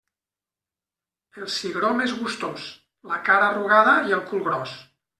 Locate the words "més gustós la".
2.01-3.23